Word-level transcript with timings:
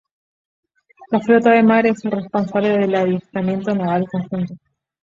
La 1.11 1.19
Flota 1.19 1.51
de 1.51 1.61
Mar 1.61 1.85
es 1.85 2.03
el 2.03 2.09
responsable 2.09 2.69
del 2.75 2.95
adiestramiento 2.95 3.75
naval 3.75 4.07
conjunto. 4.09 4.55